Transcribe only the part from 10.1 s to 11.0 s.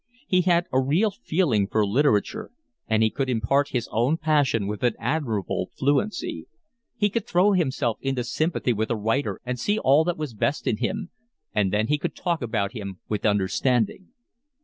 was best in